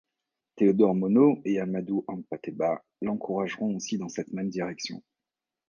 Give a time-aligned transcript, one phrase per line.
[0.55, 5.03] Théodore Monod et Amadou Hampâté Bâ l’encourageront aussi dans cette même direction.